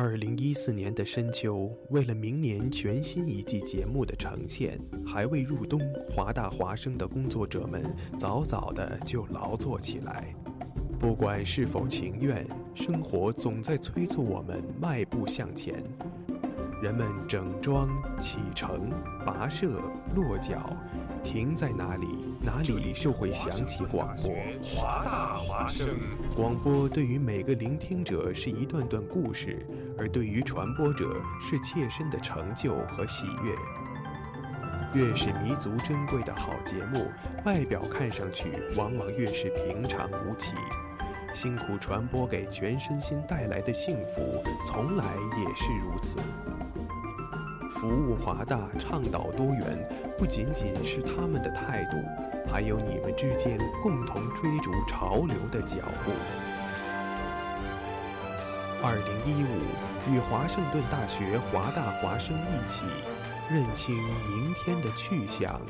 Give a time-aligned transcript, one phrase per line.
[0.00, 7.82] 二零一四年的深秋，为了明年全新一季节目的呈现，还未入冬，华大华生的工作者们
[8.16, 10.32] 早早的就劳作起来。
[11.00, 15.82] 不管是否情愿，生活总在催促我们迈步向前。
[16.80, 17.88] 人们整装
[18.20, 18.92] 启程，
[19.26, 19.80] 跋涉
[20.14, 20.76] 落脚，
[21.24, 22.06] 停在哪里，
[22.40, 24.32] 哪里就会响起广播。
[24.62, 25.88] 华大华声，
[26.36, 29.66] 广播对于每个聆听者是一段段故事，
[29.98, 33.54] 而对于传播者是切身的成就和喜悦。
[34.94, 37.10] 越是弥足珍贵的好节目，
[37.44, 40.54] 外表看上去往往越是平常无奇。
[41.34, 45.04] 辛苦传播给全身心带来的幸福，从来
[45.36, 46.16] 也是如此。
[47.70, 49.86] 服务华大，倡导多元，
[50.16, 51.96] 不仅仅是他们的态度，
[52.50, 56.10] 还有你们之间共同追逐潮流的脚步。
[58.80, 59.58] 二零一五，
[60.08, 62.84] 与华盛顿大学华大华生一起，
[63.50, 63.92] 认清
[64.28, 65.60] 明天的去向，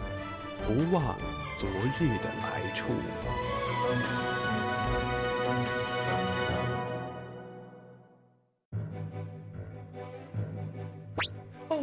[0.66, 1.16] 不忘
[1.56, 1.66] 昨
[1.98, 2.92] 日的来处。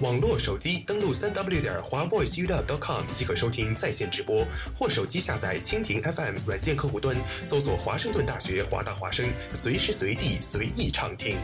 [0.00, 4.46] 网络手机登录三 w 点华 voiceup.com 即可收听在线直播，
[4.78, 11.38] 或手机下载蜻蜓 FM 软件客户端，搜索华盛顿大学华大华声，随时随地随意畅听。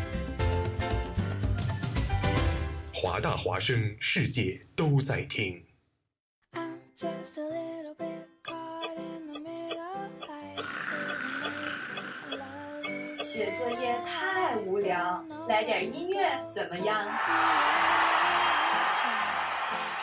[2.92, 5.64] 华大华声，世界都在听。
[13.22, 17.08] 写作业太无聊，来点音乐怎么样？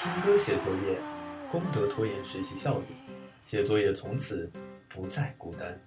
[0.02, 0.98] 听歌写作业，
[1.52, 2.86] 功德拖延学习效率，
[3.42, 4.50] 写作业从此
[4.88, 5.78] 不再孤单。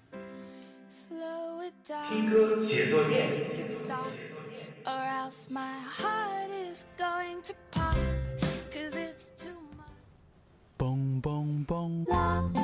[2.11, 3.49] 听歌写作业。
[10.77, 11.65] 嘣嘣
[12.05, 12.62] 嘣！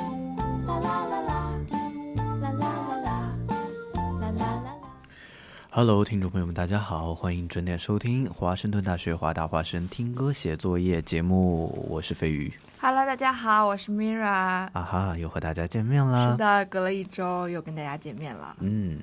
[5.71, 12.51] Hello，听众朋友们，大家好，欢迎准点收听华盛顿大学华大华生听歌写作业节目，我是飞鱼。
[12.81, 14.25] Hello，大家好，我是 Mira。
[14.25, 16.31] 啊哈，又和大家见面啦。
[16.31, 18.55] 是的，隔了一周又跟大家见面了。
[18.61, 19.01] 嗯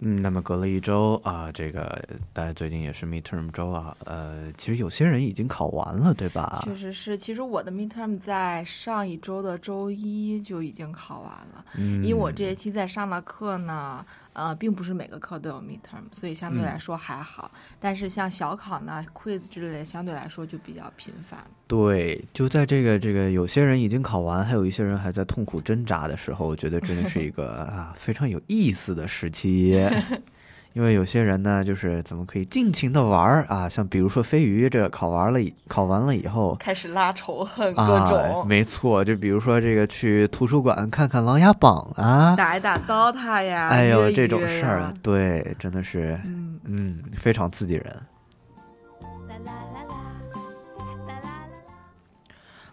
[0.00, 2.02] 嗯，那么隔了一周啊，这个
[2.32, 6.62] 大家最近也是 midterm 周啊，呃，其实有些人已经考完了，对吧？
[6.64, 17.50] 确实是，其实我的 midterm 在上一周的周一就已经考完了，嗯，因为我这学期在上的课呢，呃，并不是每个课都有 midterm，所以相对来说还好。
[17.78, 21.38] 但是像小考呢、quiz 之类的，相对来说就比较频繁。
[21.66, 29.78] 对，就在这个这个有些人已经考完，还有一些人还在痛苦挣扎的时候，我觉得真的是一个 啊非常有意思的时期。
[30.72, 47.96] 因为有些人呢，就是怎么可以尽情的玩儿啊，像比如说飞鱼这考完了考完了以后，开始拉仇恨，各啊，种、没错，就比如说这个去图书馆看看《琅琊榜》啊，打一打 DOTA 呀，哎呦这种事儿啊，对，真的是嗯，嗯非常刺激人。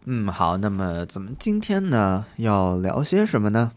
[0.10, 3.72] 嗯，好，那么咱们今天呢要聊些什么呢？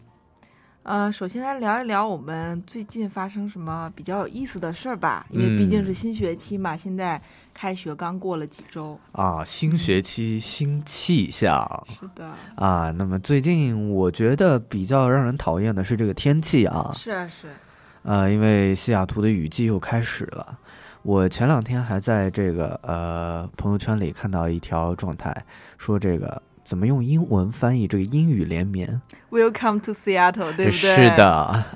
[0.83, 7.21] 呃，首先来聊一聊我们最近发生什么比较有意思的事儿吧，因为毕竟是嗯新学期嘛，现在
[7.53, 8.99] 开学刚过了几周。
[9.11, 12.91] 啊，新学期新气象是的，啊。
[12.97, 17.47] 那么最近我觉得比较让人讨厌的是这个天气啊，是啊是，
[18.01, 20.57] 呃，因为西雅图的雨季又开始了。
[21.03, 25.31] 我前两天还在这个呃朋友圈里看到一条状态，
[25.77, 30.71] 说这个怎么用英文翻译这个阴雨连绵？Welcome to Seattle，对不对？
[30.71, 31.15] 是。
[31.15, 31.27] 的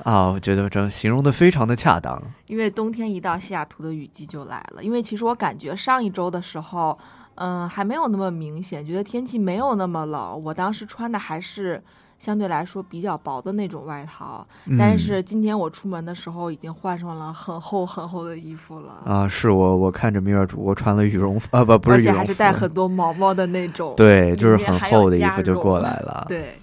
[0.03, 2.21] 啊，我觉得这形容的非常的恰当。
[2.47, 4.83] 因为冬天一到，西雅图的雨季就来了。
[4.83, 6.97] 因为其实我感觉上一周的时候，
[7.35, 10.41] 嗯，还没有那么明显，觉得天气没有那么冷。
[10.43, 11.83] 我当时穿的还是
[12.17, 14.47] 相对来说比较薄的那种外套，
[14.79, 18.93] 但嗯是今天我出门的时候已经换上了很厚很厚的衣服了。
[19.05, 23.93] 啊，是我我看着米尔主播穿了羽绒服啊，不不而是羽绒服，且还是带很多毛毛的那种。
[23.95, 26.25] 对，就是很厚的衣服就过来了。
[26.27, 26.57] 对，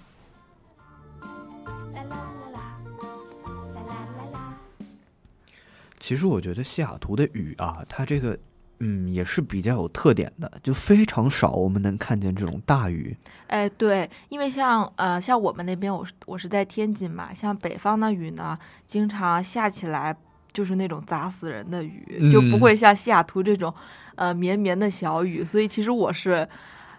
[6.01, 8.37] 其实我觉得西雅图的雨啊，它这个
[8.85, 13.17] 嗯也是比较有特点的，就非常少我们能看见这种大雨。
[13.47, 20.17] 哎，对，因为像呃像我们那边，我是我是在天津嘛，像北方的雨呢，经常下起来
[20.53, 23.73] 就是那种砸死人的雨，就不嗯会像西雅图这种
[24.17, 26.49] 呃绵绵的小雨，所以其实我是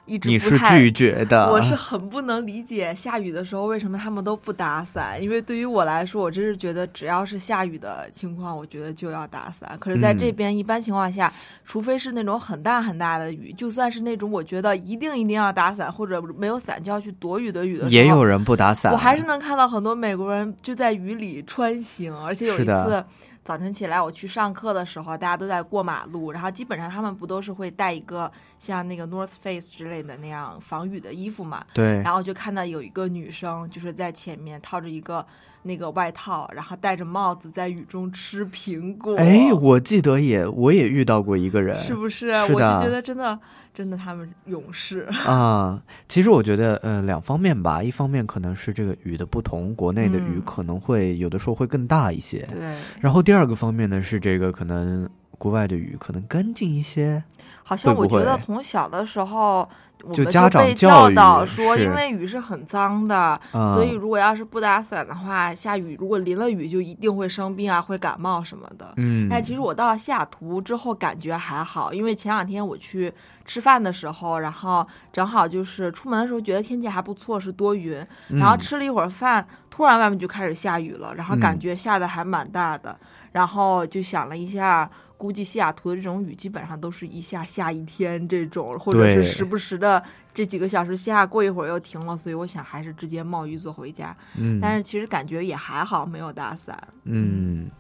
[0.06, 9.78] 一直你是拒绝的，我是很不能理解下雨的时候为什么他们都不打伞，因为对于我来说，我真是觉得只要是下雨的情况，我觉得就要打伞。
[9.80, 11.32] 可是在这嗯边，一般情况下，
[11.64, 23.04] 除非是那种很大很大的雨，就算是那种我觉得一定一定要打伞或者没有伞就要去躲雨的雨的时候，也有人不打伞，我还是能看到很多美国人就在雨里穿行，而且有一次
[23.44, 31.66] 早晨起来我去上课的时候，大家都在过马路，然后基本上他们不都是会带一个像那个 North Face 之类的那样防雨的衣服嘛？
[31.74, 35.26] 对然后就看到有一个女生就是在前面套着一个
[35.64, 39.16] 那个外套，然后戴着帽子在雨中吃苹果。
[39.16, 42.30] 哎，我记得也我也遇到过一个人，是不是？
[42.30, 43.38] 我就觉得真的
[43.74, 45.08] 真的他们勇士。
[45.26, 47.82] 啊，其实我觉得，呃，两方面吧。
[47.82, 52.46] 一方面可能是这个雨的不同，国内的雨嗯可能会有的时候会更大一些。
[52.52, 57.24] 对，然后第二个方面呢，是这个可能国外的雨可能干净一些。
[57.66, 59.68] 好像我觉得从小的时候，
[60.04, 63.18] 我们就家长被教育导说，因为雨是很脏的，
[63.54, 68.94] 啊、所以如果要是不打伞的话，下雨如果淋了雨就一定会生病啊，会感冒什么的。
[68.98, 73.12] 嗯，但其实我到了西雅图之后感觉还好，因为前两天我去
[73.46, 77.96] 吃饭的时候，然后正好就是出门的时候觉得天气还不错，是多云，
[78.28, 82.94] 然后嗯吃了一会儿饭，突然外面就开始下雨了，然后感嗯觉下的还蛮大的，
[83.32, 84.90] 然后就想了一下。
[85.24, 90.04] 估计西雅图的这种雨基本上都是一下下一天这种，或者是时不时的
[90.34, 94.14] 这几个小时下，过一会儿又停了，所以我想还是直接冒雨走回家。
[94.38, 96.78] 嗯，但是其实感觉也还好，没有打伞。
[97.06, 97.72] 嗯。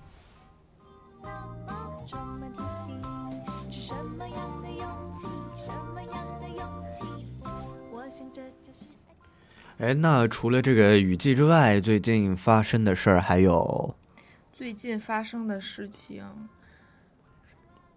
[9.79, 13.93] 哎，那除了这个雨季之外，最近发生的事儿还有，
[14.53, 16.23] 最近发生的事情，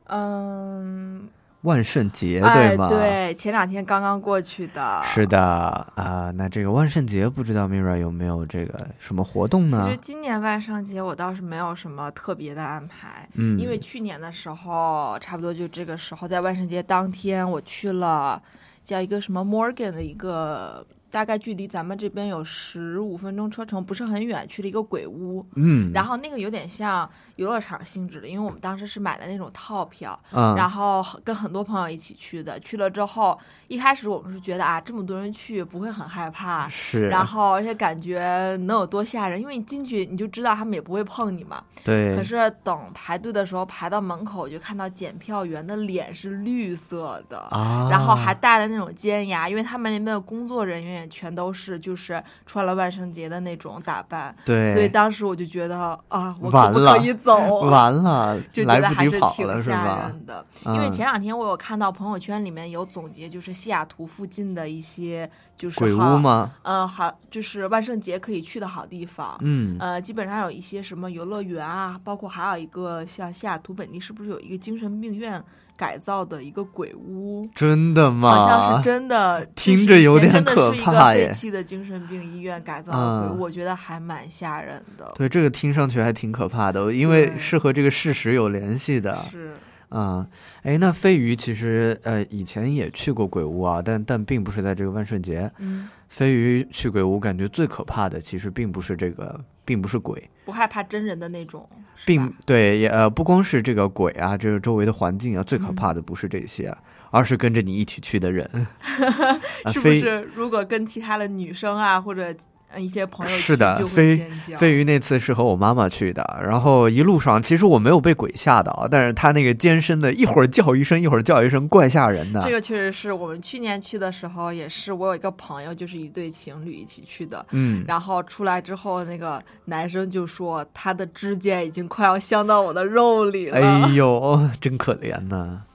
[0.08, 1.28] 嗯，
[1.62, 2.88] 万圣节哎，对吗？
[2.88, 5.02] 对，前两天刚刚过去的。
[5.02, 9.98] 是的啊、那这个万圣节不知道 Mira 有没有这个什么活动呢其实？
[10.00, 18.40] 今年万圣节我倒是没有什么特别的安排，嗯，因为去年的时候，差不多就这个时候，在万圣节当天，我去了
[18.84, 20.86] 叫一个什么 Morgan 的一个，
[21.16, 25.42] 大概距离咱们这边有十五分钟车程，不是很远，去了一个鬼屋。
[25.54, 32.60] 嗯，然后那个有点像游乐场性质的，因为我们当时是买的那种套票，嗯，然后跟很多朋友一起去的。
[32.60, 41.64] 去了之后，一开始我们是觉得啊，这么多人去不会很害怕，是，然后而且感觉能有多吓人，因为你进去你就知道他们也不会碰你嘛。
[41.82, 47.38] 对，可是等排队的时候，排到门口就看到检票员的脸是绿色的。
[47.52, 57.36] 啊，然后还戴了那种尖牙，因为他们那边的工作人员也全都是就是穿了万圣节的那种打扮，对，所以当时我就觉得啊，我可不可以走？
[57.70, 59.96] 完了，就觉得来不及还是挺跑了是吓？
[59.98, 60.44] 人的。
[60.64, 66.18] 因为嗯前两天我有看到朋友圈里面有总结，就是西雅图附近的一些就是鬼好屋？
[66.18, 66.52] 吗？
[66.62, 69.36] 呃，好，就是万圣节可以去的好地方。
[69.42, 75.42] 嗯，呃，基本上有一些什么游乐园啊，包括还有一个像西雅图本地是不是有一个精神病院
[75.76, 77.48] 改造的一个鬼屋？
[77.54, 78.30] 真的吗？
[78.30, 85.12] 好像是真的，听着有点可真的是一个怕耶废弃的精神病医院改造的鬼嗯屋，我觉得还蛮吓人的。
[85.16, 89.16] 对，这个听上去还挺可怕的，因为是和这个事实有联系的。
[89.30, 89.54] 是，
[89.88, 90.26] 啊、
[90.62, 95.50] 哎，那飞鱼其实呃以前也去过鬼屋啊，但但并不是在这个万圣节。
[95.58, 101.68] 嗯，飞鱼去鬼屋，感觉最可怕的其实并不是这个，并不是鬼，不害怕真人的那种，
[102.06, 106.74] 并对也呃不光是这个鬼啊，这个周围的环境啊，最可嗯怕的不是这些，
[107.10, 108.50] 而是跟着你一起去的人。
[108.82, 110.26] 啊 是不是？
[110.34, 112.34] 如果跟其他的女生啊，或者呃
[112.76, 114.30] 一些朋友是的飞。
[114.56, 122.42] 飞鱼那次是和我妈妈去的，然后一路上其实我没有被鬼吓到，但是他那个尖声的，一会儿叫一声，一会儿叫一声，怪吓人的。
[122.42, 127.44] 这个确实是我们去年去的时候，也是我有一个朋友，就是一对情侣一起去的。
[127.50, 133.56] 嗯，然后出来之后，那个男生就说他的指尖已经快要镶到我的肉里了。
[133.58, 135.60] 哎呦， 真可怜呐。
[135.60, 135.65] 老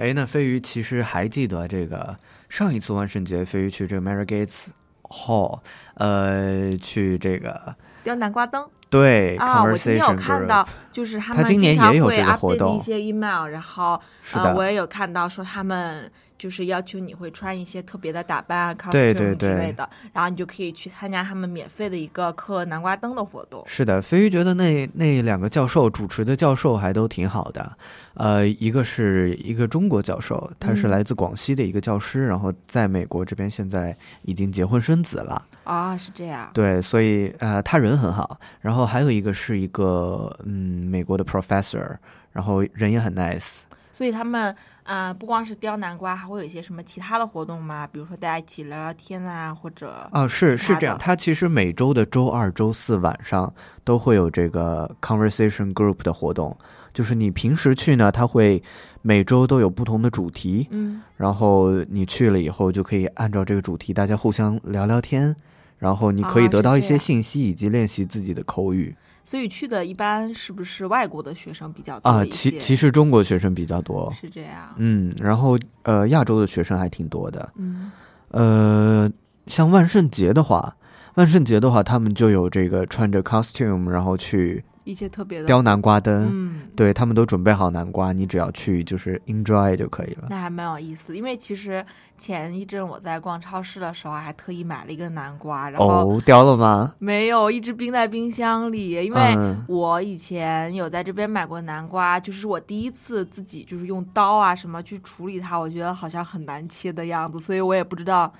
[0.00, 2.16] 哎，那飞鱼其实还记得这个
[2.48, 4.68] 上一次万圣节，飞鱼去这个 Mary Gates
[5.02, 5.58] Hall，
[5.96, 12.98] 呃，去这个雕南瓜灯，对啊，我今天有 Conversation 看到，就是他他们经常会 update 动一些。
[12.98, 14.00] email，然后
[14.32, 23.62] 呃，我也有看到说他们就是要求你会穿一些特别的打扮啊 costume 之类的，然后你就可以去参加他们免费的一个刻南瓜灯的活动。
[23.66, 27.76] 是的，飞鱼觉得那那两个教授主持的教授还都挺好的，
[28.14, 36.50] 呃，一个是一个中国教授，他是嗯来自广西的一个教师，然后在美国这边现在已经结婚生子了，啊，是这样。
[36.54, 38.40] 对，所以呃，他人很好。
[38.62, 41.98] 然后还有一个是一个嗯美国的 professor，
[42.32, 43.60] 然后人也很 nice。
[44.00, 47.86] 所以他们啊、不光是雕南瓜，还会有一些什么其他的活动吗？
[47.86, 50.98] 比如说大家一起聊聊天啊，或者啊，是是这样，的。
[50.98, 53.52] 他其实每周的周二、周四晚上
[53.84, 56.56] 都会有这个 conversation group 的活动，
[56.94, 58.62] 就是你平时去呢，他会
[59.02, 65.36] 每周都有不同的主题，嗯，然后你去了以后就可以按照这个主题，大家互相聊聊天，
[65.76, 72.24] 然后你可以得到一些信息以及练习自己的口语所以去的一般是不是外国的学生比较多啊。
[72.30, 74.74] 其其实中国学生比较多，是这样。
[74.76, 77.90] 嗯，然后呃，亚洲的学生还挺多的，嗯
[78.30, 79.10] 呃，
[79.46, 80.76] 像万圣节的话，
[81.14, 86.28] 万圣节的话，他们就有这个穿着 costume，然后去一些特别的雕南瓜灯。
[86.30, 90.26] 嗯，对他们都准备好南瓜，你只要去就是 enjoy 就可以了。
[90.30, 91.16] 那还蛮有意思的。
[91.16, 91.84] 因为其实
[92.16, 96.94] 前一阵我在逛超市的时候，还特意买了一个南瓜，然后哦，雕了吗？
[96.98, 108.32] 没有一直冰在冰箱里，因为嗯我以前有在这边买过南瓜，就是我第一次自己就是用刀啊什么去处理它，我觉得好像很难切的样子，所以我也不知道，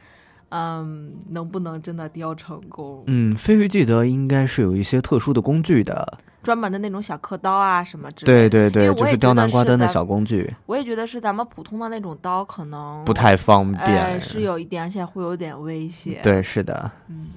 [0.49, 3.05] 嗯，能不能真的雕成功。
[3.07, 6.19] 嗯，飞鱼记得应该是有一些特殊的工具的。
[6.43, 8.49] 专门的那种小刻刀啊什么之类的。
[8.49, 14.21] 对对对，就是雕南瓜灯的小工具，我也觉得是咱们普通的那种刀可能不太方哎便。
[14.21, 16.91] 是有一点，而且会有点危险。，对，是的。
[17.09, 17.29] 嗯。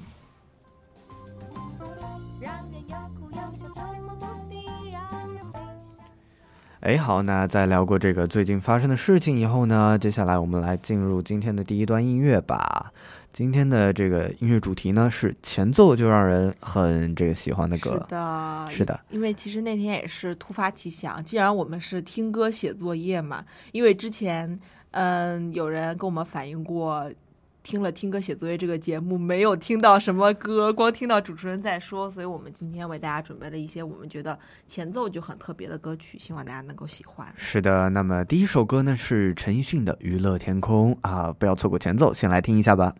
[6.81, 12.91] 哎，好，那在聊过这个最近发生的事情以后呢，接下来我们来进入今天的第一段音乐吧。
[13.33, 24.59] 今天的这个音乐主题呢是前奏就让人很这个喜欢的歌是，的，是的，因为其实那天也是突发奇想，既然我们是听歌写作业嘛，因为之前
[24.91, 27.11] 嗯有人跟我们反映过。
[27.65, 34.37] 听了听歌写作业这个节目，没有听到什么歌，光听到主持人在说，所以我们今天为大家准备了一些我们觉得
[34.67, 37.25] 前奏就很特别的歌曲，希望大家能够喜欢。
[37.37, 37.89] 是的。
[37.91, 42.93] 那么第一首歌呢是陈奕迅的《娱乐天空》啊，不要错过前奏，先来听一下吧。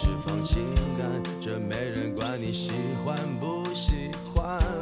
[0.00, 0.64] 释放情
[0.96, 1.06] 感，
[1.42, 2.70] 这没人管你喜
[3.04, 4.79] 欢不喜欢。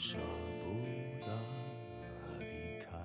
[0.00, 0.16] 舍
[0.60, 0.70] 不
[1.26, 1.26] 得
[2.38, 2.44] 离
[2.84, 2.96] 开，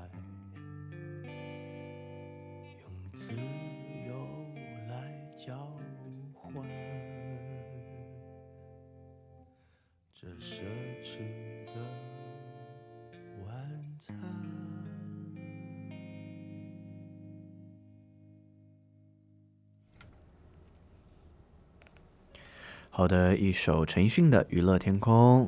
[2.84, 3.34] 用自
[4.08, 4.14] 由
[4.88, 4.94] 来
[5.36, 5.76] 交
[6.32, 6.54] 换
[10.14, 10.62] 这奢
[11.04, 11.18] 侈
[11.66, 11.74] 的
[13.44, 13.52] 晚
[13.98, 14.16] 餐。
[22.92, 25.48] 好的，一首陈奕迅的《娱乐天空》。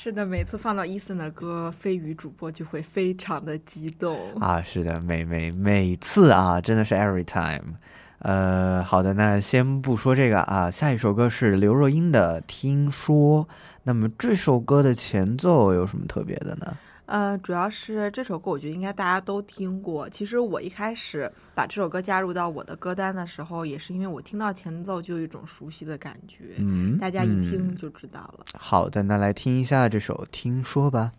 [0.00, 4.16] 是的，每次放到伊森的歌，飞鱼主播就会非常的激动。
[4.34, 7.74] 啊，是的，每每每次啊，真的是 every time。
[8.20, 13.44] 呃，好的，那先不说这个啊，下一首歌是刘若英的《听说》。
[13.82, 16.76] 那么这首歌的前奏有什么特别的呢？
[17.08, 20.06] 呃，主要是这首歌，我觉得应该大家都听过。
[20.10, 28.44] 其实我一开始把这首歌加入到我的歌单的时候，也是因为我听到前奏就有一种熟悉的感觉，嗯，大家一听嗯就知道了。
[28.58, 31.12] 好的，那来听一下这首《听说》吧。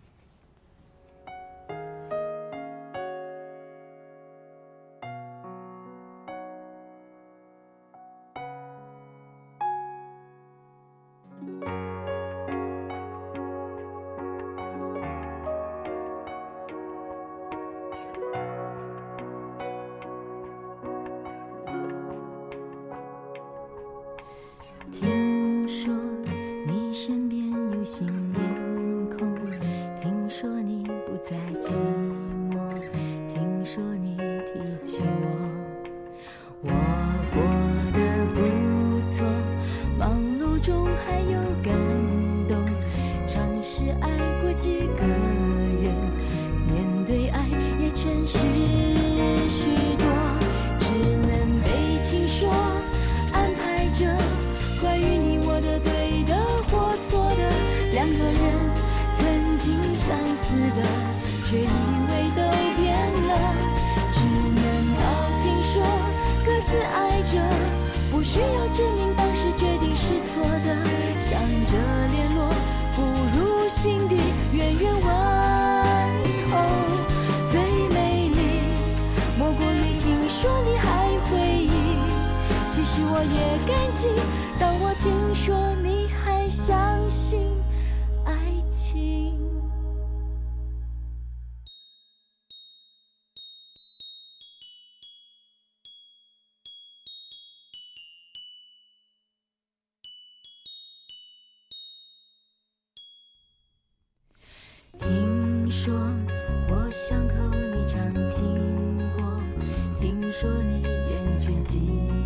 [111.78, 112.19] 厌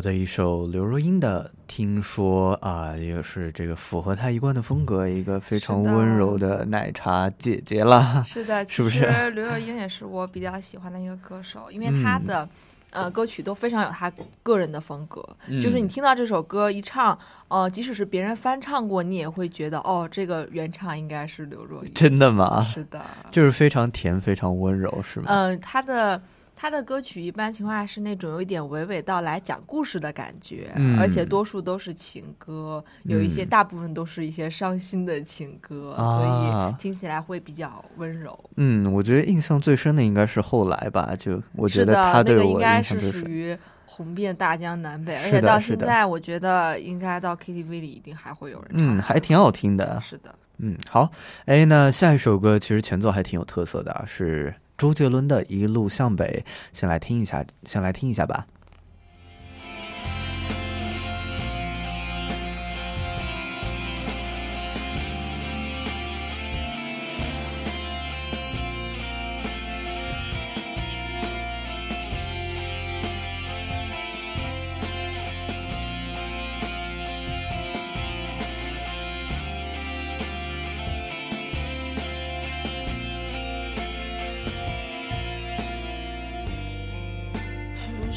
[0.00, 8.24] 好的，一首刘若英的《听说》啊，也是这个符合她一贯的风格，一个非常温柔的奶茶姐姐啦。
[8.26, 12.48] 是的， 是不是其实刘若英也是我比较喜欢的一个歌手，因为她嗯的、
[12.92, 14.10] 呃歌曲都非常有她
[14.42, 15.22] 个人的风格。
[15.48, 17.14] 嗯就是你听到这首歌一唱，
[17.48, 21.92] 呃，即使是别人翻唱过，你也会觉得哦，这个原唱应该是刘若英。
[21.92, 22.62] 真的吗？
[22.62, 25.26] 是的，就是非常甜，非常温柔，是吗？
[25.28, 26.22] 嗯、她的。
[26.60, 38.38] 她的歌曲一般情况下是那种有一点娓娓道来讲故事的感觉，嗯而且多数都是情歌，有一些嗯大部分都是一些伤心的情歌，啊所以听起来会比较温柔。
[38.56, 43.20] 嗯，我觉得印象最深的应该是后来吧，就我觉得他那个对我应该是印象最深。
[43.22, 48.98] 属于红遍大江南北，而且到现在，我觉得应该到 KTV 里一定还会有人唱。
[48.98, 49.98] 嗯，还挺好听的。
[50.02, 51.10] 是的，嗯，好，
[51.46, 58.46] 哎，那下一首歌其实前奏还挺有特色的啊，是周杰伦的《一路向北》，先来听一下，先来听一下吧。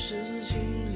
[0.04, 0.93] 事情。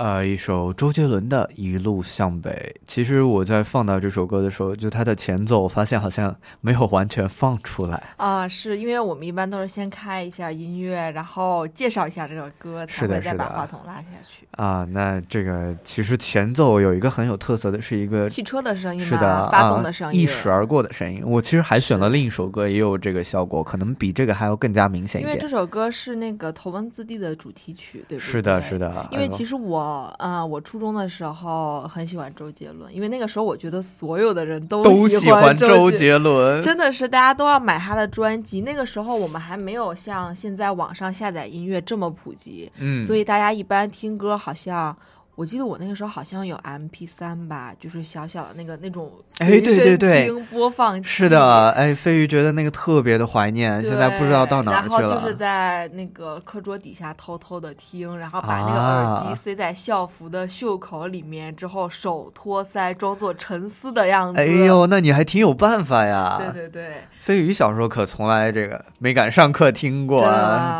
[0.00, 2.74] 呃，一首周杰伦的《一路向北》。
[2.86, 8.02] 其实我在放到这首歌的时候，就它的前奏，我发现好像没有完全放出来。
[8.16, 14.48] 啊，是因为我们一般都是先开一下音乐，然后介绍一下这个歌，才会再把话筒拉下去。
[14.52, 21.22] 啊，那这个其实前奏有一个很有特色的，是一个汽车的声音嘛，是的发动啊的声音，一驶而过的声音。
[21.26, 25.50] 我其实还选了另一首歌，也有这个效果，可能比这个还要更加明显一点因为这。
[25.50, 28.30] 首歌是那个《头文字 D》的主题曲，对不对？
[28.30, 28.78] 是的，是。
[28.78, 29.08] 的。
[29.10, 29.56] 因为其实实
[29.90, 38.60] 我，呃，我初中的时候很喜欢周杰伦，因为那个时候我觉得所有的人都都喜喜欢周杰杰伦，真的是大家都要买他的专辑。
[38.60, 44.96] 那个时候我们还没有像现在网上下载音乐这么普及，嗯，所以大家一般听歌好像。
[45.40, 51.08] 我记得我那个时候好像有 M P 三吧，就是小小的那个那种哎随对对身对听播放器。
[51.08, 55.34] 是的，哎，飞鱼觉得那个特别的怀念，现在不知道到哪儿去了然后就是。
[55.40, 64.38] 在那个课桌底下偷偷的听，然后把那个耳机啊塞在校服的袖口里面，之后手托腮，装作沉思的样子。
[64.38, 66.36] 哎呦，那你还挺有办法呀！
[66.52, 70.20] 对对对，飞鱼小时候可从来这个没敢上课听过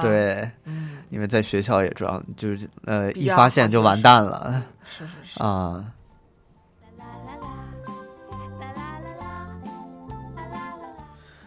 [0.03, 5.43] 对，嗯，因为在学校也知道，就是呃一发现就完蛋了是是是。
[5.43, 5.85] 啊。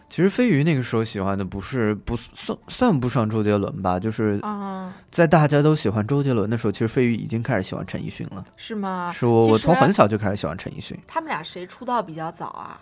[0.10, 8.46] 其实飞鱼那个时候喜欢的不是不算算不上周杰伦吧，就是啊，在大家都喜欢周杰伦的时候，其实飞鱼已经开始喜欢陈奕迅了。
[8.56, 9.12] 是吗？
[9.12, 10.96] 是我我从很小就开始喜欢陈奕迅。
[11.08, 12.80] 他们俩谁出道比较早啊？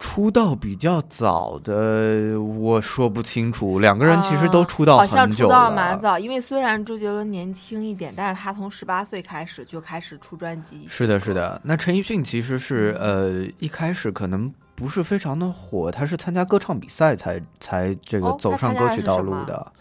[0.00, 3.78] 出道比较早的，我说不清楚。
[3.78, 10.86] 两个人其实都啊出道好像出很久了，道蛮早，因为虽然周杰伦年轻一点，但是他从十八岁开始就开始出专辑。
[10.88, 11.34] 是的，是。
[11.34, 11.60] 的。
[11.62, 19.72] 那陈奕迅其实是嗯呃一开始可能不是非常的火，他是参加歌唱比赛才才这个哦走上歌曲道路的。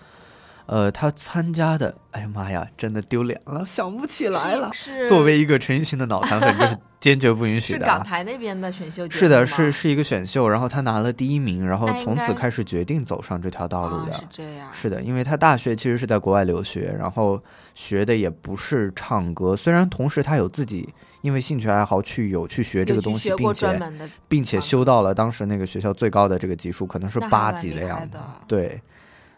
[0.72, 4.70] 呃，他参加的，哎呀妈呀，真的丢脸了，想不起来了。
[4.72, 7.96] 是作为一个陈奕迅的脑残粉，这是坚决不允许的啊。
[7.96, 14.14] 港台那边的选秀节目是的，是是一个选秀，然后他拿了第一名，然后从此开始决定走上这条道路的。
[14.14, 14.70] 啊是这样。
[14.72, 17.42] 是的，因为他大学其实是在国外留学，然后
[17.74, 20.88] 学的也不是唱歌，虽然同时他有自己
[21.22, 23.82] 因为兴趣爱好去有去学这个东西，并且
[24.28, 28.20] 并且修到了当时那个学校最高的这个级数，可能是八级的样子。
[28.48, 28.80] 对，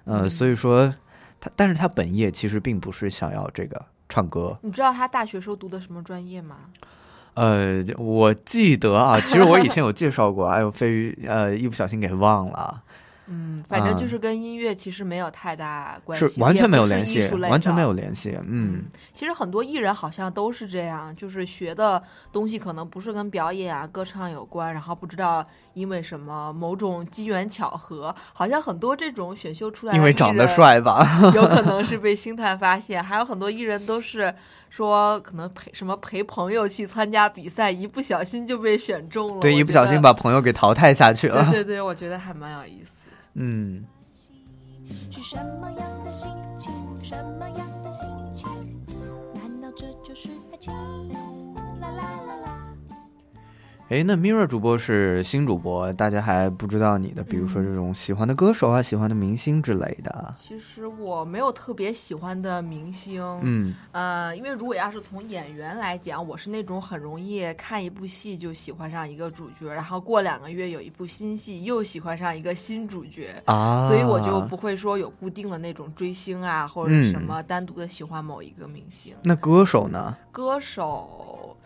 [0.03, 0.93] 呃，嗯所以说
[1.41, 4.57] 他，但是他本业其实并不是想要这个唱歌。
[4.61, 6.55] 你知道他大学时候读的什么专业吗？
[7.33, 12.83] 呃，我记得啊，其实我以前有介绍过，哎呦，飞鱼，呃，一不小心给忘了。
[13.27, 18.37] 嗯，反正就啊是跟音乐其实没有太大关系，是完全没有联系完全没有联系。
[18.43, 31.05] 嗯，其实很多艺人好像都是这样，就是学的东西可能不是跟表演啊、歌唱有关，然后不知道因为什么某种机缘巧合，好像很多这种选秀出来的因为长得，帅吧。
[31.33, 34.33] 有可能是被星探发现，还有很多艺人都是
[34.69, 39.39] 说可能陪什么陪朋友去参加比赛，一不小心就被选中了。
[39.39, 41.43] 对，一不小心把朋友给淘汰下去了。
[41.51, 43.05] 对对对，我觉得还蛮有意思。
[43.35, 43.85] 嗯，
[45.09, 46.73] 是什么样的心情？
[47.01, 48.49] 什么样的心情？
[49.33, 51.40] 难道这就是爱情？
[53.91, 60.33] 诶，那 Mirror 主播是新主播，大家还不知道你的，比如说这种喜欢的歌手啊、喜欢的明星之类的。
[60.39, 79.13] 其实我没有特别喜欢的明星，嗯，呃，因为如果要是从演员来讲，我是那种很容易看一部戏就喜欢上一个主角，然后过两个月有一部新戏又喜欢上一个新主角，啊，所以我就不会说有固定的那种追星啊，或者嗯什么单独的喜欢某一个明星。
[79.25, 80.15] 那歌手呢？
[80.31, 81.57] 歌手，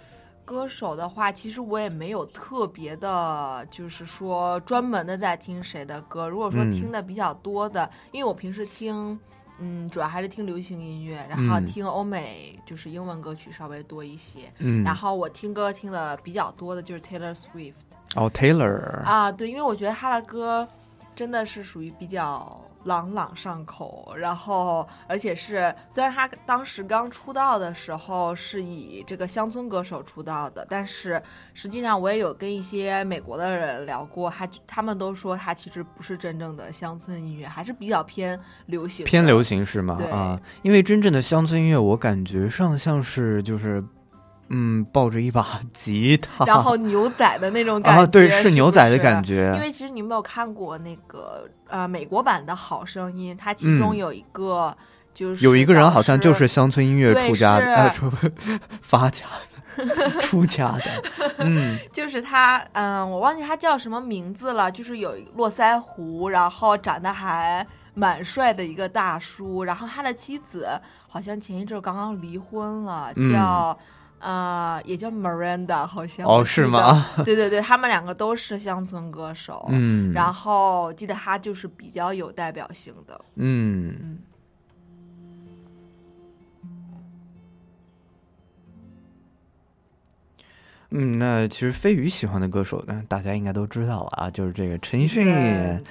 [0.46, 6.30] 歌手的话，其实我也没有特别的，就是说专门的在听谁的歌。
[6.30, 6.72] 如果说嗯。
[6.72, 9.20] 听的比较多的，因为我平时听，
[9.58, 11.66] 嗯，主要还是听流行音乐，然后嗯。
[11.66, 14.52] 听欧美就是英文歌曲稍微多一些。
[14.60, 17.74] 嗯，然后我听歌听的比较多的就是 Taylor Swift
[18.16, 20.68] 哦，Taylor，啊，对，因为我觉得他的歌
[21.16, 31.22] 真的是属于比较朗朗上口，然后而且是虽然他当时刚出道的时候是以这个乡村歌手出道的，但是
[31.54, 39.96] 实际上我也有跟一些美国的人聊过，他他们都说他其实不是真正的乡村音乐，还是比较偏流行，偏流行是吗？
[40.12, 43.84] 啊，因为真正的乡村音乐，我感觉上像是就是，
[44.50, 53.98] 嗯，抱着一把吉他，然后牛仔的那种感觉，啊，对，是牛仔的感觉，因为其实你有没有看过那个呃美国版的《好声音》，它其中嗯。
[53.98, 54.76] 有一个
[55.16, 57.72] 就是有一个人好像就是乡村音乐出家的，是。
[57.72, 58.12] 呃，出
[58.84, 59.26] 发家
[59.78, 70.70] 的， 出家的，嗯， 就是他，嗯，我忘记他叫什么名字了，就是有络腮胡，然后长得还蛮帅的一个大叔，然后他的妻子
[71.08, 73.34] 好像前一阵刚刚离婚了，嗯。
[73.34, 73.76] 叫。
[74.20, 77.08] 呃，也叫 Miranda，好像哦是吗？
[77.24, 83.96] 对对对，他们两个都是乡村歌手，嗯，然后记得他就是比较有代表性的，嗯。
[84.00, 84.20] 嗯，
[90.92, 95.84] 嗯，那其实飞鱼喜欢的歌手呢，大家应该都知道了啊，就是这个陈奕迅，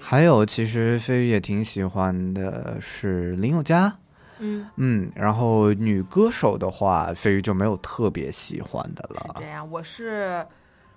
[0.00, 3.96] 还有其实飞鱼也挺喜欢的是林宥嘉，
[4.42, 9.46] 嗯，嗯，然后女歌手的话，飞鱼就没有特别喜欢的是了这。
[9.46, 9.70] 样。
[9.70, 10.44] 我是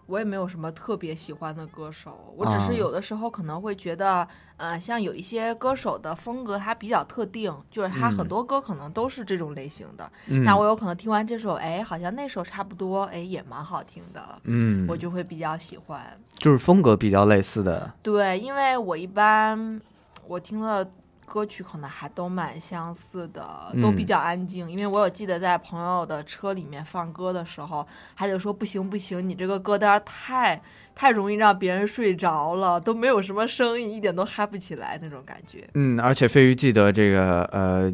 [0.07, 10.11] 我也没有什么特别喜欢的歌手，我只啊是有的时候可能会觉得，呃，像有一些歌手的风格它比较特定，就是他很嗯多歌可能都是这种类型的。
[10.28, 16.01] 嗯，那我有可能听完这首，哎，好像那首差不多，哎，也蛮好听的，嗯，我就会比较喜欢。
[16.38, 19.82] 就是风格比较类似的，对，因为我一般
[20.28, 20.88] 我听的
[21.26, 23.43] 歌曲可能还都蛮相似的，
[23.82, 24.69] 都比嗯较安静。
[24.69, 30.61] 因为我有记得在朋友的车里面放歌的时候，他就说不行不行，你这个歌单太
[30.93, 35.67] 太容易让别人睡着了，都没有什么声音，一点都嗨不起来那种感觉。
[35.73, 37.91] 嗯，而且飞鱼记得这个呃，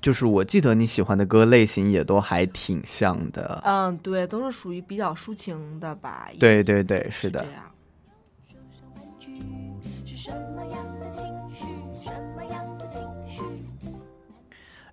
[0.00, 6.28] 就是我记得你喜欢的歌类型也都还挺像的，嗯，对，都是属于比较抒情的吧。
[6.38, 7.46] 对对对，是的。
[10.04, 10.85] 是什么样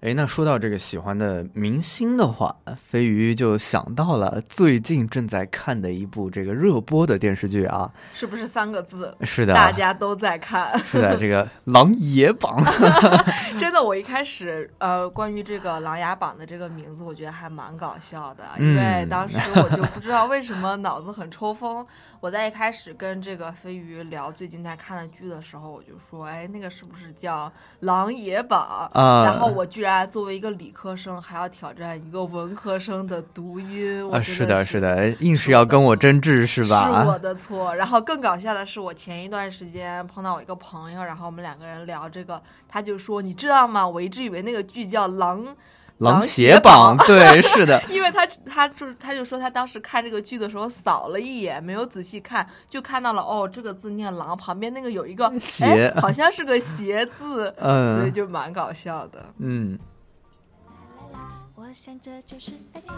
[0.04, 9.16] 哎，那说到这个喜欢的明星的话，飞鱼就想到了最近正在看的一部这个热播的电视剧啊，是不是三个字？
[9.22, 10.78] 是的，大家都在看。
[10.78, 12.62] 是的，这个《琅琊榜》
[13.58, 21.86] 真的，我一开始呃，关于这个《琅琊榜》的这个名字，我觉得还蛮搞笑的，嗯因为当时 我就不知道为什么脑子很抽风。
[22.20, 27.48] 我在一开始跟这个飞鱼聊最近在看的剧的时候，我就说，哎，那个是不是叫
[27.82, 28.90] 《琅琊榜》？
[29.00, 37.20] 啊，然后我居然作为一个理科生，还要挑战一个文科生的读音，我啊，是的，是的，硬是要跟我争执是吧是我？
[37.20, 37.76] 的错。
[37.76, 43.88] 然后更搞笑的是，我前一段时间碰到我一个朋友，然后我们两个人聊这个，他就说：“你知道吗？
[43.88, 45.46] 我一直以为那个剧叫《狼
[46.04, 59.26] 琅琊琊榜，对，是的， 因为他他就是他就说他当时看这个剧的时候扫了一眼，没有仔细看，就看到了哦，这个字念狼，旁边那个有一个 邪哎，好像是个鞋字， 嗯所以就蛮搞笑的。
[59.40, 59.80] 嗯。
[61.56, 62.94] 我想这就是爱情。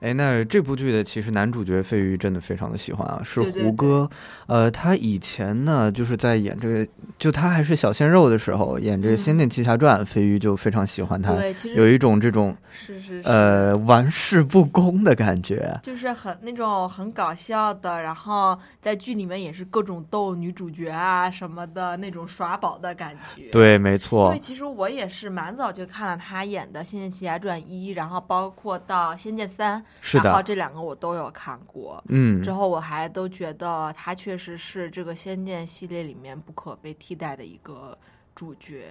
[0.00, 4.08] 哎，那这部剧的其实男主角费玉真的非常的喜欢啊，是对对胡歌。
[4.46, 6.88] 呃，他以前呢就是在演这个，
[7.18, 15.78] 就他还是小鲜肉的时候，演这个《仙剑奇侠传》，费玉就非常喜欢他，嗯对，其实有一种这种是是是，呃玩世不恭的感觉。
[15.82, 23.50] 就是很那种很搞笑的，然后在剧里面也是各种逗女主角啊什么的那种耍宝的感觉。。
[23.52, 32.02] 对，没因错为，其实我也是蛮早就看了他演的《仙剑奇侠传一》，然后包括到《仙剑三》，是然后，这两个我都有看过。
[32.08, 37.96] 嗯之后我还都觉得他确实是这个《仙剑》系列里面不可被替代的一个
[38.34, 38.84] 主角。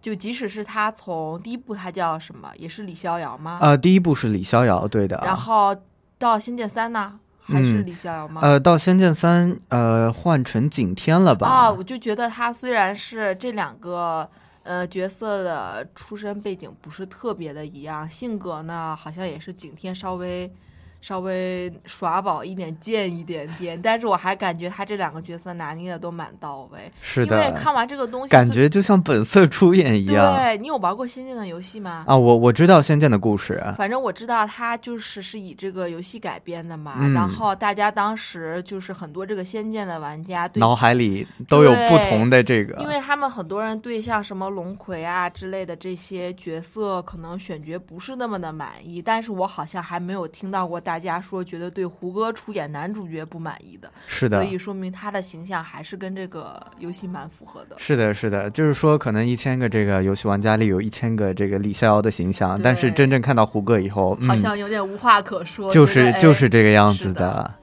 [0.00, 3.58] 就即使是他从第一部他叫什么，也是李逍遥吗？
[3.60, 5.20] 呃、第一部是李逍遥，对的。
[5.24, 5.74] 然后
[6.18, 8.40] 到《仙剑三》呢，还是嗯李逍遥吗？
[8.42, 11.48] 呃，到《仙剑三》呃换成景天了吧？
[11.48, 14.28] 啊，我就觉得他虽然是这两个
[14.66, 20.52] 呃角色的出身背景不是特别的一样，性格呢好像也是景天稍微
[21.00, 26.90] 稍微耍宝一点、贱一点点，但是我还感觉他这两个角色拿捏的都蛮到位。
[27.00, 30.34] 是因为，看完这个东西，感觉就像本色出演一样。
[30.36, 32.04] 对你有玩过《仙剑》的游戏吗？
[32.06, 42.76] 啊，我我知道《仙剑》的故事，反正我知道它就是是以这个游戏改编的嘛，嗯然后大家当时就是很多这个《仙剑》的玩家对脑海里都有不同的这个。
[42.82, 57.76] 因为他们很多人对像什么龙葵啊之类的这些角色，可能选角不是那么的满意，但是我好像还没有听到过大家说觉得对胡歌出演男主角不满意的，是的所，以说明他的形象还是跟这个游戏蛮符合的。
[57.78, 67.54] 是的，是的，就是说，可能一千个这个游戏玩家里有一千个这个李逍遥的形象，但是真正看到胡歌以后，嗯好，像有点无话可说，就是就是这个样子的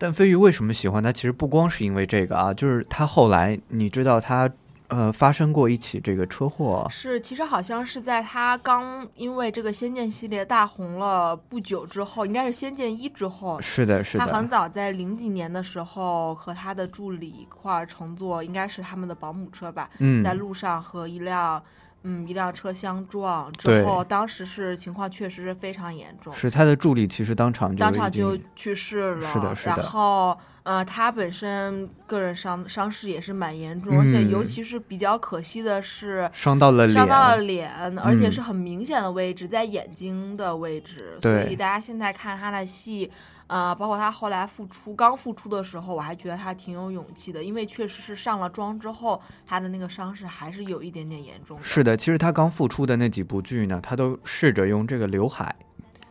[0.00, 1.10] 但飞鱼为什么喜欢他？
[1.10, 4.48] 其实不光是因为这个啊，就是他后来，你知道他
[4.88, 21.62] 呃发生过一起这个车祸，是，其实好像是在他刚因为这个《仙剑》系列大红了不久之后，应该是《仙剑一》之后，是的，是的他很，早在零几年的时候和他的助理一块儿乘坐，应该是他们的保姆车吧，嗯在路上和一辆
[22.04, 29.26] 嗯一辆车相撞之后，当时是情况确实是非常严重，是他的助理其实当场就当场就去世了。
[29.26, 30.38] 是的是的然后
[30.68, 36.28] 呃，他本身个人伤伤势也是蛮严重，而且嗯尤其是比较可惜的是。
[36.30, 41.16] 伤到了脸，伤到了脸，而且嗯是很明显的位置，在眼睛的位置。
[41.22, 43.10] 对所以大家现在看他的戏，
[43.46, 51.62] 呃，包括他后来复出，刚复出的时候，我还觉得他挺有勇气的，因为确实是上了妆之后，他的那个伤势还是有一点点严重的。
[51.62, 55.56] 是的，其实他刚复出的那几部剧呢，他都试着用这个刘海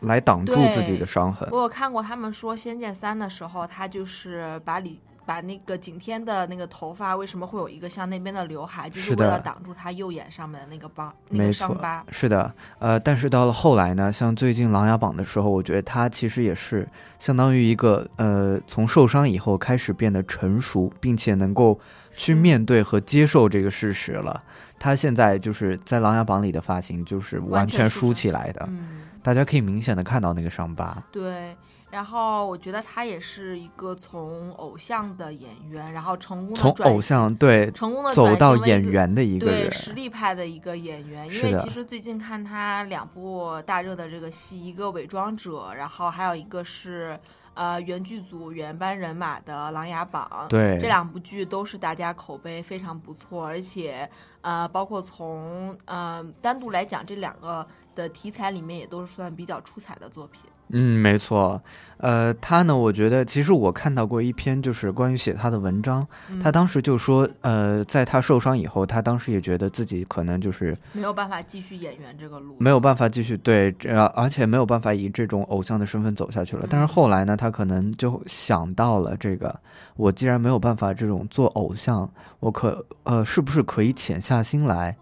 [0.02, 1.48] 来挡住自己的伤痕。
[1.52, 16.88] 我有看过他们说《仙剑三》的时候，他就是把李把那个景天的那个头发为什么会有一个像那边的刘海，就是为了挡住他右眼上面的那个疤、那个伤疤。，是的，呃，但是到了后来呢，像最近《琅琊榜》的时候，我觉得他其实也是
[17.20, 21.78] 相当于一个呃，从受伤以后开始变得成熟，并且能够
[22.16, 24.42] 去面对和接受这个事实了。
[24.80, 31.04] 他现在就是在《琅琊榜》里的发型就是完完全全梳起来的，嗯，大家可以明显的看到那个伤疤。
[31.12, 31.56] 对。
[31.90, 47.18] 然后我觉得他也是一个从偶像的演员，然后成功的从偶像对成功的走到演员的一个对，实力派的一个演员，因为其实最近看他两部大热的这个戏，一个《伪装者》，然后还有一个是
[47.54, 50.30] 呃原剧组原班人马的《琅琊榜》。
[50.50, 54.08] 对这两部剧都是大家口碑非常不错，而且
[54.48, 60.42] 呃，包括从呃单独来讲，这两个的题材里面也都是算比较出彩的作品。
[60.70, 61.62] 嗯，没错，
[61.98, 76.68] 呃，他呢，我觉得其实我看到过一篇就是关于写他的文章，嗯他当时就说，呃，在他受伤以后，他当时也觉得自己可能就是没有办法继续演员这个路，没有办法继续对，这而且没有办法以这种偶像的身份走下去了。
[76.70, 79.58] 但是嗯后来呢，他可能就想到了这个，
[79.96, 82.10] 我既然没有办法这种做偶像，
[82.42, 84.96] 我可呃是不是可以潜下心来，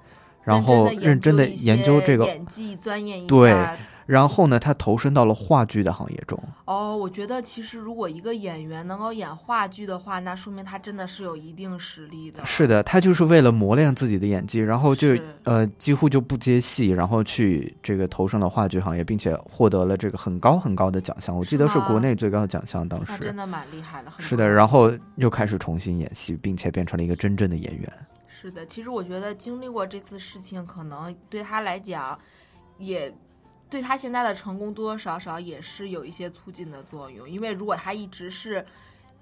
[0.44, 3.76] 然后认真的研究这个，演技，钻研一对下。
[4.06, 6.42] 然后呢，他投身到了话剧的行业中。
[6.66, 12.46] 哦，我觉得其实如果一个演员能够演话剧的话，那说明他真的是有一定实力的。
[12.46, 24.12] 是的，他就是为了磨练自己的演技，然后就呃几乎就不接戏，然后去这个投身了话剧行业，并且获得了这个很高很高的奖项，我记得是国内最高的奖项，当时真的蛮厉害的。
[24.12, 27.92] 很是的，然后又开始重新演戏，并且变成了一个真正的演员。
[28.28, 32.18] 是的，其实我觉得经历过这次事情，可能对他来讲，
[32.78, 33.12] 也
[33.76, 37.30] 对他现在的成功多多少少也是有一些促进的作用。
[37.30, 38.66] 因为如果他一直是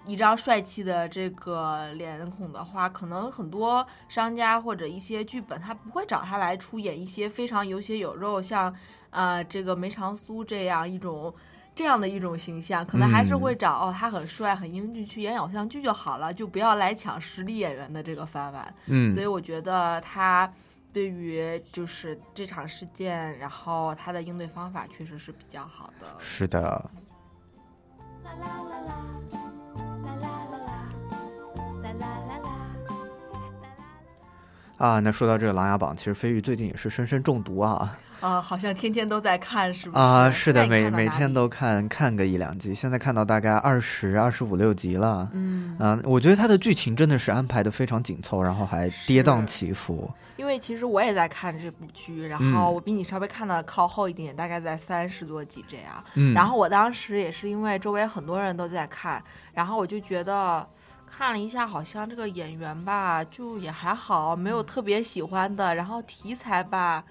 [0.06, 8.72] 一张帅气的这个脸孔的话，可能很多商家或者一些剧本他不会找他来出演一些非常有血有肉，像
[9.10, 11.34] 呃这个梅长苏这样一种。
[11.76, 18.76] 这样的一种形象，可能还是嗯会找、哦，他很帅、很英俊，去演偶像剧就好了，就不要来抢实力演员的这个饭碗。
[18.86, 20.48] 嗯，所以我觉得他
[20.94, 26.16] 对于就是这场事件，然后他的应对方法确实是比较好的。
[26.20, 26.90] 是的，
[34.78, 40.02] 啊，那说到这个《琅琊榜》，其实飞鱼最近也是深深中毒啊啊、好像天天都在看，是不是？
[40.02, 45.30] 啊，是的，每每天都看看个一两集，现在看到大概二十二十五六集了。
[45.34, 50.10] 嗯，啊，我觉得它的剧情真的是安排的非常紧凑，然后还跌宕起伏。
[50.38, 56.02] 因为其实我也在看这部剧，然嗯后我比你稍微看的靠后一点，大概在三十多集这样。
[56.14, 59.22] 嗯，然后我当时也是因为周围很多人都在看，
[59.54, 60.66] 然后我就觉得
[61.06, 65.76] 看了一下，好像这个演员吧，就也还好，没有特别喜欢的。
[65.76, 67.04] 然后题材吧，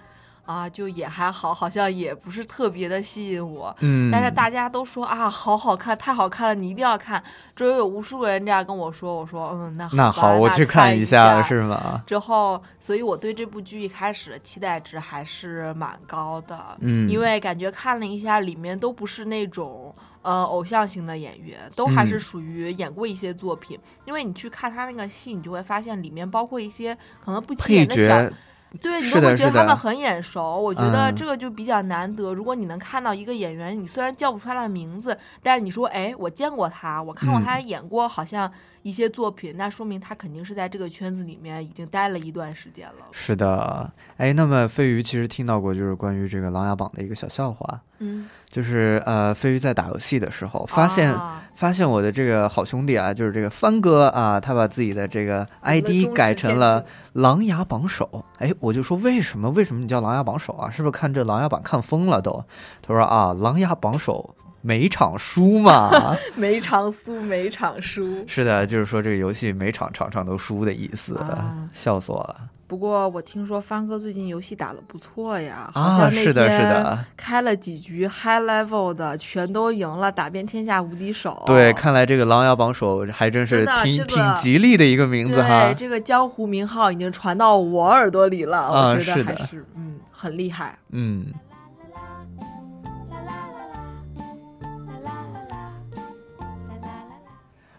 [0.45, 3.73] 啊，就也还好，好像也不是特别的吸引我。
[3.79, 7.23] 嗯，但是大家都说啊，好好看，太好看了，你一定要看。
[7.55, 12.03] 周围有无数个人这样跟我说，我说嗯，那好那好，我去看一看下，是吗？
[12.05, 23.79] 之后，所以我对这部剧一开始的期待值还是蛮高的，嗯，因为感觉看了一下，里面都不是那种呃偶像型的演员，都还是嗯属于演过一些作品。
[24.05, 28.35] 因为你去看他那个戏，你就会发现里面包括一些可能不起配眼的小角，
[28.81, 30.59] 对你都会觉得他们很眼熟。
[30.59, 32.33] 我觉得嗯这个就比较难得。
[32.33, 38.51] 如果你能看到一个演员，你虽然叫不出他的名字，但是你说，哎，我见过他，我看过嗯他演过好像
[38.83, 43.05] 一些作品，那说明他肯定是在这个圈子里面已经待了一段时间了。
[43.11, 58.25] 是的，哎，那么飞鱼其实听到过就是关于这个《琅琊榜》的一个小笑话，嗯，就是呃，飞鱼在打游戏的时候发现、啊发现我的这个好兄弟啊，就是这个帆哥啊，他把自己的这个 ID 改成了“琅琊榜首”。
[58.39, 59.51] 哎，我就说为什么？
[59.51, 60.67] 为什么你叫琅琊榜首啊？
[60.71, 62.43] 是不是看这《琅琊榜》看疯了都？
[62.81, 66.15] 他说啊，琅琊榜首每场输嘛。
[66.35, 68.23] 每场输，每场输。
[68.27, 72.35] 是的，就是说这个游戏每场场场都输的意思，啊笑死我了。
[72.65, 81.43] 不过我听说帆哥最近游戏打得不错呀，好啊，像那是的，是天的，开了几局 high level 的，全都赢了，打遍天下无敌手。
[81.45, 85.75] 对，看来这个琅琊榜首还真是挺这个挺吉利的一个名字哈对，。
[85.75, 90.75] 这个江湖名号已经传到我耳朵里了，啊我觉得还是嗯很厉害。
[90.89, 91.27] 嗯，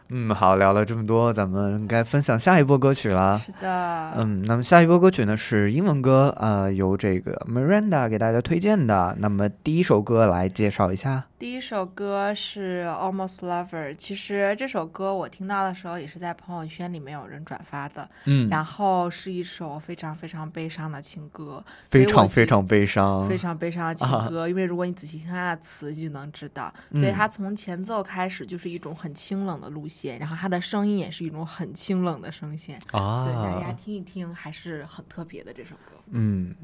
[0.08, 3.38] 嗯，好，聊了这么多，咱们该分享下一波歌曲了。
[3.38, 9.16] 是的，嗯，那么下一波歌曲呢是英文歌，呃，由这个 Miranda 给大家推荐的。
[9.18, 11.24] 那么第一首歌来介绍一下。
[11.38, 26.72] 第一首歌是 Almost Lover，其实这首歌我听到的时候也是在朋友圈里面有人转发的，嗯，然后是一首非常非常悲伤的情歌，非常非常悲伤，非常悲伤的情啊歌，因为如果你仔细听它的词，就能知道。
[26.92, 35.96] 所以嗯它从前奏开始就是一种很清冷的路线，然后他的声音也是一种很清冷的声线，所以大家啊，听一听还是很特别的这首歌。
[36.10, 36.54] 嗯。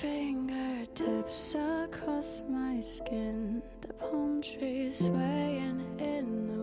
[0.00, 6.55] Fingertips across my skin, the palm trees swaying in the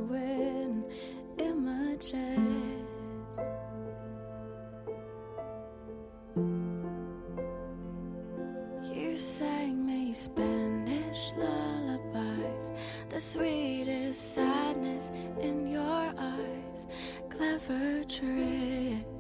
[13.24, 16.88] sweetest sadness in your eyes.
[17.30, 19.13] Clever trick.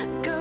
[0.00, 0.39] Go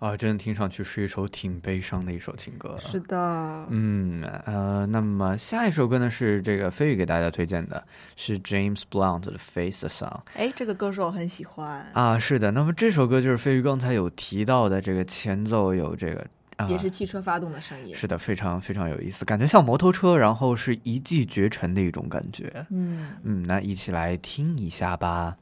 [0.00, 2.74] 啊，真的听上去是一首挺悲伤的一首情歌。
[2.78, 7.84] 是的，嗯，呃，那么下一首歌呢是这个飞宇给大家推荐的，
[8.16, 12.50] 是 James Blunt 的《Face the Sun》哎，这个歌手我很喜欢，啊，是的。
[12.52, 16.26] 那么这首歌就是飞宇刚才有提到的，这个前奏有这个
[16.56, 17.94] 啊，也是汽车发动的声音。
[17.94, 22.64] 是的，非常非常有意思，感觉像摩托车，然后是一骑绝尘的一种感觉。
[22.70, 25.36] 嗯，嗯，那一起来听一下吧。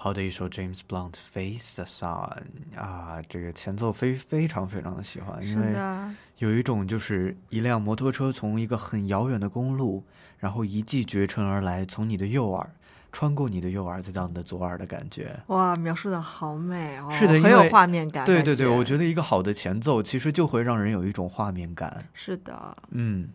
[0.00, 2.42] 好的一首 James Blunt《Face the Sun》
[2.80, 10.04] 啊，这个前奏非非常非常的喜欢，是因为的，有一种就是一辆摩托车从一个很遥远的公路，
[10.38, 12.70] 然后一骑绝尘而来，从你的右耳
[13.10, 15.36] 穿过你的右耳再到你的左耳的感觉。
[15.48, 18.24] 哇，描述的好美哦，是的，很有画面感。
[18.24, 22.06] 对对对，我觉得得一个好的前奏其实就会让人有一种画面感。
[22.14, 22.76] 是的。
[22.90, 23.30] 嗯，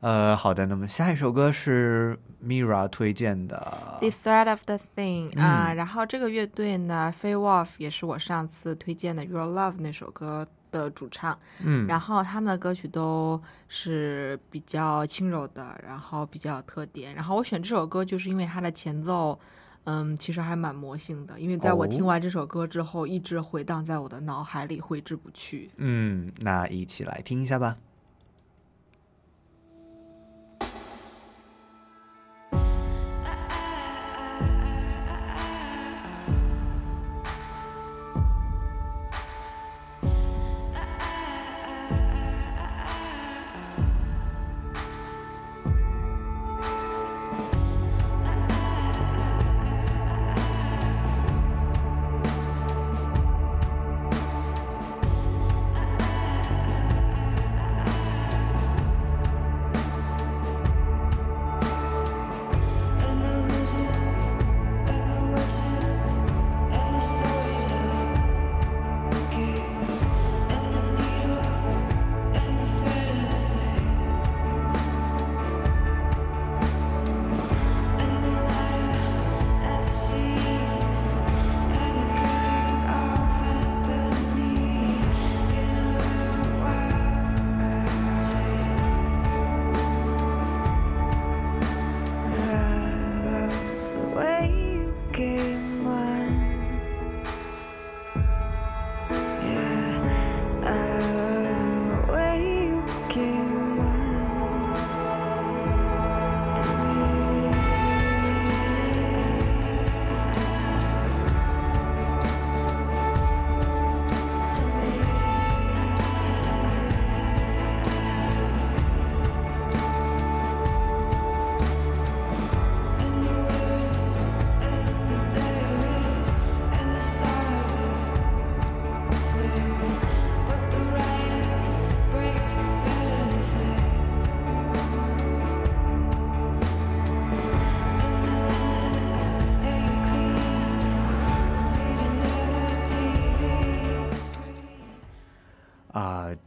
[0.00, 9.44] 呃，好的，那么下一首歌是 Mira 推荐的 The Thread of the Thing 啊、嗯然后这个乐队呢 f a y Wolf 也是我上次推荐的 Your
[9.44, 13.38] Love 那首歌的主唱，嗯，然后他们的歌曲都
[13.68, 17.14] 是比较轻柔的，然后比较有特点。
[17.14, 19.38] 然后我选这首歌就是因为它的前奏，
[19.84, 25.70] 嗯，其实还蛮魔性的，因为在我哦听完这首歌之后，一直回荡在我的脑海里，挥之不去。
[25.76, 27.76] 嗯，那一起来听一下吧。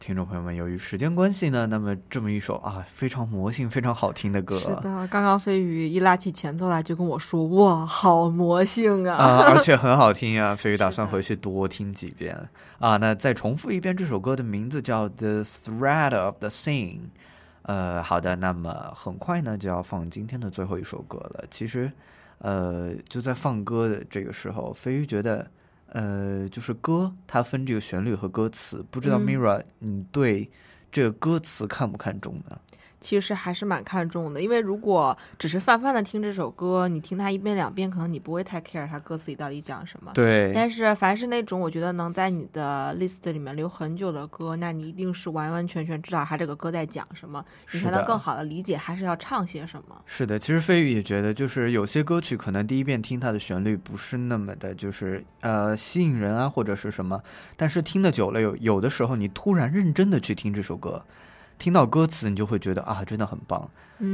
[0.06, 12.38] 听众朋友们，由于时间关系呢，那么这么一首啊非常魔性、非常好听的歌，是的，刚刚飞鱼一拉起前奏来就跟我说：“哇，好魔性啊！”啊， 而且很好听啊，飞鱼打算回去多听几遍
[12.78, 12.98] 啊。
[12.98, 16.96] 那再重复一遍，这首歌的名字叫《The Thread of the Sing》。
[17.62, 21.46] 呃，好的，那么很快呢就要放今天的最后一首歌了。
[21.50, 21.90] 其实，
[22.40, 25.50] 呃，就在放歌的这个时候，飞鱼觉得，
[25.94, 30.50] 呃，就是歌它分这个旋律和歌词，不知道嗯 Mira、你对
[30.90, 32.58] 这个歌词看不看重呢？
[33.04, 40.10] 其实还是蛮看重的，因为如果只是泛泛的听这首歌，你听它一遍两遍，可能你不会太 care 它歌词里到底讲什么。
[40.14, 50.00] 对，但是凡是那种我觉得能在你的 list 里面留很久的歌，那你一定是完完全全知道它这个歌在讲什么，你才能更好的理解它是要唱些什么。
[50.06, 57.22] 是的，其实飞宇也觉得，就是有些歌曲可能第一遍听它的旋律不是那么的，就是呃吸引人啊，或者是什么，
[57.58, 61.04] 但是听的久了，有有的时候你突然认真的去听这首歌，
[61.58, 63.68] 听到歌词，你就会觉得啊，真的很棒。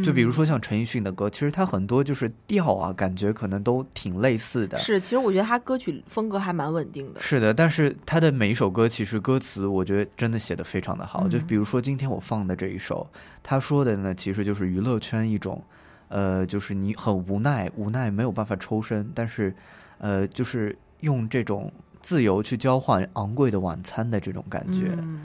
[0.04, 4.78] 就比如说像陈奕迅的歌，其实他很多就是调啊，感觉可能都挺类似的。
[4.78, 7.20] 是，其实我觉得他歌曲风格还蛮稳定的。
[7.20, 11.26] 是的，但是他的每一首歌其实歌词，我觉得真的写的非常的好。
[11.26, 13.10] 就嗯比如说今天我放的这一首，
[13.42, 15.60] 他说的呢，其实就是娱乐圈一种，
[16.08, 19.52] 呃，就是你很无奈，无奈没有办法抽身，但是，
[19.98, 21.72] 呃，就是用这种
[22.02, 24.94] 自由去交换昂贵的晚餐的这种感觉。
[24.98, 25.22] 嗯，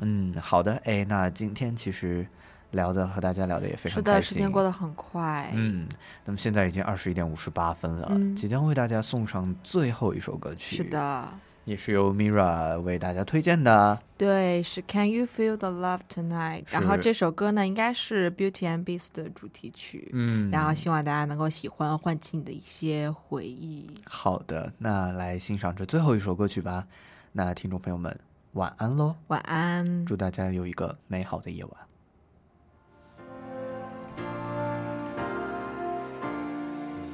[0.00, 2.26] 嗯，好的，哎，那今天其实
[2.72, 4.28] 聊的和大家聊的也非常是的，开心。
[4.30, 5.50] 时间过得很快。
[5.54, 5.86] 嗯，
[6.24, 10.76] 那么现在已经二十一点五十八分了，嗯即将为大家送上最后一首歌曲。
[10.76, 11.28] 是的，
[11.64, 13.98] 也是由 Mira 为大家推荐的。
[14.16, 16.64] 对，是 Can You Feel the Love Tonight？
[16.70, 20.08] 然后这首歌呢，应该是 Beauty and Beast 的主题曲。
[20.12, 23.90] 嗯然后希望大家能够喜欢，唤起你的一些回忆。
[24.04, 26.86] 好的，那来欣赏这最后一首歌曲吧。
[27.32, 28.18] 那听众朋友们，
[28.52, 29.14] 晚安喽！
[29.28, 30.04] 晚安。
[30.04, 31.72] 祝大家有一个美好的夜晚。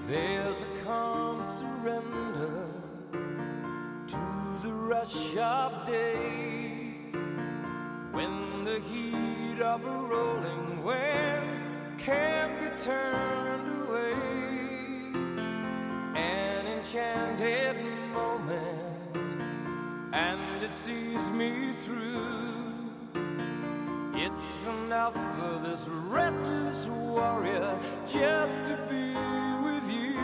[0.09, 2.69] There's a calm surrender
[4.07, 4.19] to
[4.63, 7.13] the rush of day
[8.13, 14.47] when the heat of a rolling wind can be turned away.
[16.87, 17.77] enchanted
[18.13, 18.46] moment,
[20.13, 22.67] and it sees me through.
[24.15, 29.15] It's enough for this restless warrior just to be
[29.65, 30.19] with you.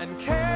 [0.00, 0.47] And can